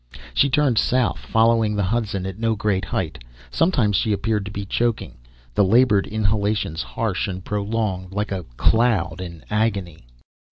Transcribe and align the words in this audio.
She 0.33 0.49
turned 0.49 0.79
south, 0.79 1.19
following 1.19 1.75
the 1.75 1.83
Hudson 1.83 2.25
at 2.25 2.39
no 2.39 2.55
great 2.55 2.85
height. 2.85 3.23
Sometimes 3.51 3.95
she 3.95 4.11
appeared 4.11 4.45
to 4.45 4.51
be 4.51 4.65
choking, 4.65 5.13
the 5.53 5.63
labored 5.63 6.07
inhalations 6.07 6.81
harsh 6.81 7.27
and 7.27 7.45
prolonged, 7.45 8.11
like 8.11 8.31
a 8.31 8.45
cloud 8.57 9.21
in 9.21 9.45
agony. 9.51 10.07